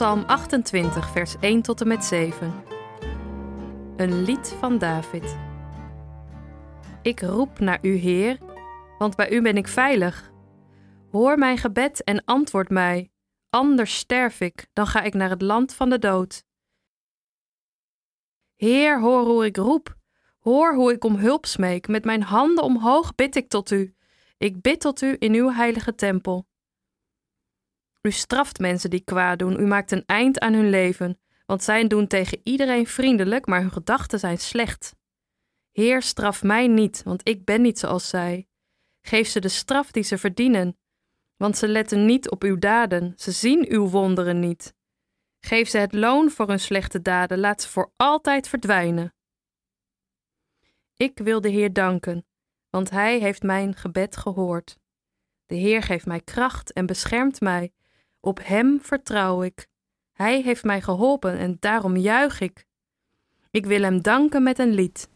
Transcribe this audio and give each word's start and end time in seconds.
Psalm 0.00 0.24
28, 0.26 1.10
vers 1.10 1.36
1 1.40 1.62
tot 1.62 1.80
en 1.80 1.88
met 1.88 2.04
7. 2.04 2.54
Een 3.96 4.22
lied 4.22 4.54
van 4.58 4.78
David. 4.78 5.36
Ik 7.02 7.20
roep 7.20 7.58
naar 7.58 7.78
u, 7.82 7.94
Heer, 7.94 8.38
want 8.98 9.16
bij 9.16 9.30
u 9.30 9.42
ben 9.42 9.56
ik 9.56 9.68
veilig. 9.68 10.32
Hoor 11.10 11.38
mijn 11.38 11.58
gebed 11.58 12.04
en 12.04 12.24
antwoord 12.24 12.68
mij, 12.68 13.10
anders 13.50 13.96
sterf 13.96 14.40
ik, 14.40 14.66
dan 14.72 14.86
ga 14.86 15.02
ik 15.02 15.14
naar 15.14 15.30
het 15.30 15.42
land 15.42 15.74
van 15.74 15.90
de 15.90 15.98
dood. 15.98 16.44
Heer, 18.56 19.00
hoor 19.00 19.24
hoe 19.24 19.44
ik 19.44 19.56
roep, 19.56 19.96
hoor 20.38 20.74
hoe 20.74 20.92
ik 20.92 21.04
om 21.04 21.16
hulp 21.16 21.46
smeek, 21.46 21.88
met 21.88 22.04
mijn 22.04 22.22
handen 22.22 22.64
omhoog 22.64 23.14
bid 23.14 23.36
ik 23.36 23.48
tot 23.48 23.70
u. 23.70 23.94
Ik 24.38 24.60
bid 24.60 24.80
tot 24.80 25.00
u 25.00 25.16
in 25.18 25.34
uw 25.34 25.50
heilige 25.50 25.94
tempel. 25.94 26.48
U 28.02 28.10
straft 28.10 28.58
mensen 28.58 28.90
die 28.90 29.04
kwaad 29.04 29.38
doen, 29.38 29.60
u 29.60 29.66
maakt 29.66 29.92
een 29.92 30.06
eind 30.06 30.38
aan 30.38 30.52
hun 30.52 30.70
leven, 30.70 31.20
want 31.46 31.62
zij 31.62 31.86
doen 31.86 32.06
tegen 32.06 32.40
iedereen 32.42 32.86
vriendelijk, 32.86 33.46
maar 33.46 33.60
hun 33.60 33.72
gedachten 33.72 34.18
zijn 34.18 34.38
slecht. 34.38 34.96
Heer, 35.70 36.02
straf 36.02 36.42
mij 36.42 36.66
niet, 36.66 37.02
want 37.02 37.28
ik 37.28 37.44
ben 37.44 37.62
niet 37.62 37.78
zoals 37.78 38.08
zij. 38.08 38.48
Geef 39.00 39.28
ze 39.28 39.40
de 39.40 39.48
straf 39.48 39.90
die 39.90 40.02
ze 40.02 40.18
verdienen, 40.18 40.78
want 41.36 41.56
ze 41.56 41.68
letten 41.68 42.04
niet 42.04 42.30
op 42.30 42.42
uw 42.42 42.58
daden, 42.58 43.12
ze 43.16 43.30
zien 43.30 43.66
uw 43.68 43.88
wonderen 43.88 44.40
niet. 44.40 44.74
Geef 45.40 45.68
ze 45.68 45.78
het 45.78 45.92
loon 45.92 46.30
voor 46.30 46.48
hun 46.48 46.60
slechte 46.60 47.02
daden, 47.02 47.38
laat 47.38 47.62
ze 47.62 47.68
voor 47.68 47.92
altijd 47.96 48.48
verdwijnen. 48.48 49.14
Ik 50.96 51.18
wil 51.18 51.40
de 51.40 51.48
Heer 51.48 51.72
danken, 51.72 52.26
want 52.70 52.90
Hij 52.90 53.18
heeft 53.18 53.42
mijn 53.42 53.74
gebed 53.74 54.16
gehoord. 54.16 54.78
De 55.46 55.54
Heer 55.54 55.82
geeft 55.82 56.06
mij 56.06 56.20
kracht 56.20 56.72
en 56.72 56.86
beschermt 56.86 57.40
mij. 57.40 57.72
Op 58.20 58.40
Hem 58.42 58.80
vertrouw 58.82 59.42
ik. 59.42 59.66
Hij 60.12 60.42
heeft 60.42 60.64
mij 60.64 60.80
geholpen 60.80 61.38
en 61.38 61.56
daarom 61.60 61.96
juich 61.96 62.40
ik. 62.40 62.64
Ik 63.50 63.66
wil 63.66 63.82
Hem 63.82 64.02
danken 64.02 64.42
met 64.42 64.58
een 64.58 64.72
lied. 64.72 65.08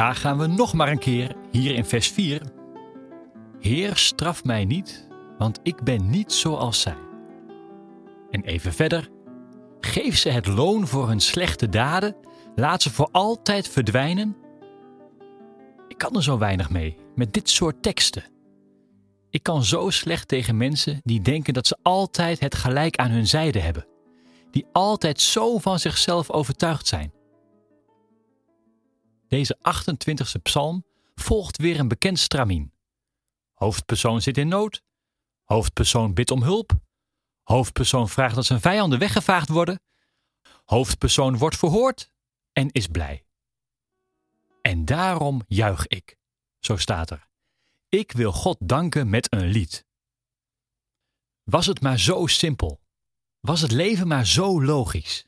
Daar 0.00 0.14
gaan 0.14 0.38
we 0.38 0.46
nog 0.46 0.72
maar 0.72 0.88
een 0.88 0.98
keer, 0.98 1.36
hier 1.50 1.74
in 1.74 1.84
vers 1.84 2.08
4. 2.08 2.42
Heer, 3.58 3.96
straf 3.96 4.44
mij 4.44 4.64
niet, 4.64 5.08
want 5.38 5.60
ik 5.62 5.82
ben 5.82 6.10
niet 6.10 6.32
zoals 6.32 6.80
zij. 6.80 6.96
En 8.30 8.42
even 8.42 8.72
verder. 8.72 9.08
Geef 9.80 10.16
ze 10.16 10.28
het 10.28 10.46
loon 10.46 10.86
voor 10.86 11.08
hun 11.08 11.20
slechte 11.20 11.68
daden, 11.68 12.16
laat 12.54 12.82
ze 12.82 12.90
voor 12.90 13.08
altijd 13.12 13.68
verdwijnen. 13.68 14.36
Ik 15.88 15.98
kan 15.98 16.16
er 16.16 16.22
zo 16.22 16.38
weinig 16.38 16.70
mee, 16.70 16.96
met 17.14 17.32
dit 17.32 17.50
soort 17.50 17.82
teksten. 17.82 18.24
Ik 19.30 19.42
kan 19.42 19.64
zo 19.64 19.90
slecht 19.90 20.28
tegen 20.28 20.56
mensen 20.56 21.00
die 21.02 21.22
denken 21.22 21.54
dat 21.54 21.66
ze 21.66 21.78
altijd 21.82 22.40
het 22.40 22.54
gelijk 22.54 22.96
aan 22.96 23.10
hun 23.10 23.26
zijde 23.26 23.58
hebben, 23.58 23.86
die 24.50 24.66
altijd 24.72 25.20
zo 25.20 25.58
van 25.58 25.78
zichzelf 25.78 26.30
overtuigd 26.30 26.86
zijn. 26.86 27.19
Deze 29.30 29.58
28e 29.58 30.42
psalm 30.42 30.84
volgt 31.14 31.56
weer 31.56 31.78
een 31.78 31.88
bekend 31.88 32.18
stramien. 32.18 32.72
Hoofdpersoon 33.54 34.22
zit 34.22 34.38
in 34.38 34.48
nood. 34.48 34.82
Hoofdpersoon 35.44 36.14
bidt 36.14 36.30
om 36.30 36.42
hulp. 36.42 36.72
Hoofdpersoon 37.42 38.08
vraagt 38.08 38.34
dat 38.34 38.44
zijn 38.44 38.60
vijanden 38.60 38.98
weggevaagd 38.98 39.48
worden. 39.48 39.82
Hoofdpersoon 40.64 41.38
wordt 41.38 41.56
verhoord 41.56 42.12
en 42.52 42.70
is 42.70 42.86
blij. 42.86 43.24
En 44.62 44.84
daarom 44.84 45.42
juich 45.46 45.86
ik, 45.86 46.18
zo 46.58 46.76
staat 46.76 47.10
er. 47.10 47.28
Ik 47.88 48.12
wil 48.12 48.32
God 48.32 48.56
danken 48.60 49.10
met 49.10 49.32
een 49.32 49.46
lied. 49.46 49.86
Was 51.42 51.66
het 51.66 51.80
maar 51.80 51.98
zo 51.98 52.26
simpel? 52.26 52.80
Was 53.40 53.60
het 53.60 53.72
leven 53.72 54.06
maar 54.06 54.26
zo 54.26 54.62
logisch? 54.62 55.26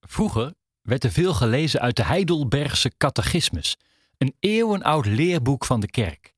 Vroeger 0.00 0.60
werd 0.82 1.04
er 1.04 1.10
veel 1.10 1.34
gelezen 1.34 1.80
uit 1.80 1.96
de 1.96 2.04
Heidelbergse 2.04 2.96
Catechismus, 2.96 3.76
een 4.18 4.34
eeuwenoud 4.40 5.06
leerboek 5.06 5.64
van 5.64 5.80
de 5.80 5.90
kerk. 5.90 6.34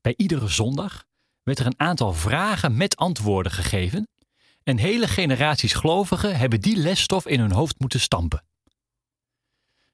Bij 0.00 0.14
iedere 0.16 0.48
zondag 0.48 1.06
werd 1.42 1.58
er 1.58 1.66
een 1.66 1.80
aantal 1.80 2.12
vragen 2.12 2.76
met 2.76 2.96
antwoorden 2.96 3.52
gegeven 3.52 4.08
en 4.62 4.76
hele 4.76 5.08
generaties 5.08 5.72
gelovigen 5.72 6.36
hebben 6.36 6.60
die 6.60 6.76
lesstof 6.76 7.26
in 7.26 7.40
hun 7.40 7.52
hoofd 7.52 7.78
moeten 7.78 8.00
stampen. 8.00 8.44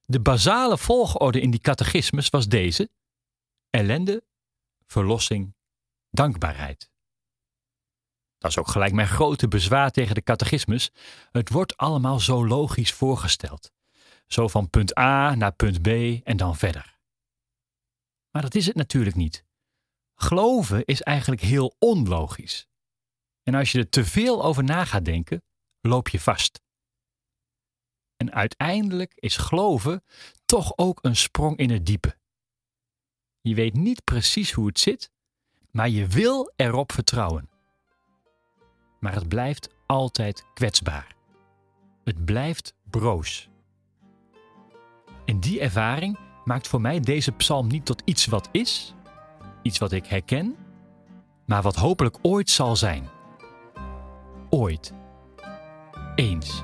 De 0.04 0.20
basale 0.20 0.78
volgorde 0.78 1.40
in 1.40 1.50
die 1.50 1.60
catechismus 1.60 2.28
was 2.28 2.48
deze: 2.48 2.90
ellende, 3.70 4.24
verlossing, 4.86 5.54
dankbaarheid. 6.10 6.90
Dat 8.38 8.50
is 8.50 8.58
ook 8.58 8.68
gelijk 8.68 8.92
mijn 8.92 9.08
grote 9.08 9.48
bezwaar 9.48 9.90
tegen 9.90 10.14
de 10.14 10.22
catechismus. 10.22 10.90
Het 11.30 11.50
wordt 11.50 11.76
allemaal 11.76 12.20
zo 12.20 12.46
logisch 12.46 12.92
voorgesteld. 12.92 13.72
Zo 14.26 14.48
van 14.48 14.70
punt 14.70 14.98
A 14.98 15.34
naar 15.34 15.52
punt 15.52 15.82
B 15.82 15.86
en 16.24 16.36
dan 16.36 16.56
verder. 16.56 16.98
Maar 18.30 18.42
dat 18.42 18.54
is 18.54 18.66
het 18.66 18.76
natuurlijk 18.76 19.16
niet. 19.16 19.44
Geloven 20.14 20.84
is 20.84 21.02
eigenlijk 21.02 21.42
heel 21.42 21.76
onlogisch. 21.78 22.66
En 23.42 23.54
als 23.54 23.72
je 23.72 23.78
er 23.78 23.88
te 23.88 24.04
veel 24.04 24.44
over 24.44 24.64
na 24.64 24.84
gaat 24.84 25.04
denken, 25.04 25.42
loop 25.80 26.08
je 26.08 26.20
vast. 26.20 26.60
En 28.16 28.32
uiteindelijk 28.32 29.12
is 29.14 29.36
geloven 29.36 30.04
toch 30.44 30.72
ook 30.76 30.98
een 31.02 31.16
sprong 31.16 31.56
in 31.56 31.70
het 31.70 31.86
diepe. 31.86 32.18
Je 33.40 33.54
weet 33.54 33.74
niet 33.74 34.04
precies 34.04 34.52
hoe 34.52 34.66
het 34.66 34.78
zit, 34.78 35.10
maar 35.70 35.88
je 35.88 36.06
wil 36.06 36.52
erop 36.56 36.92
vertrouwen. 36.92 37.50
Maar 39.06 39.14
het 39.14 39.28
blijft 39.28 39.68
altijd 39.86 40.44
kwetsbaar. 40.54 41.06
Het 42.04 42.24
blijft 42.24 42.74
broos. 42.90 43.48
En 45.24 45.40
die 45.40 45.60
ervaring 45.60 46.18
maakt 46.44 46.68
voor 46.68 46.80
mij 46.80 47.00
deze 47.00 47.32
psalm 47.32 47.66
niet 47.66 47.86
tot 47.86 48.02
iets 48.04 48.26
wat 48.26 48.48
is, 48.52 48.94
iets 49.62 49.78
wat 49.78 49.92
ik 49.92 50.06
herken, 50.06 50.56
maar 51.44 51.62
wat 51.62 51.76
hopelijk 51.76 52.18
ooit 52.22 52.50
zal 52.50 52.76
zijn. 52.76 53.08
Ooit. 54.50 54.92
Eens. 56.14 56.62